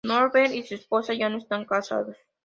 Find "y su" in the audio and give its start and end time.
0.55-0.73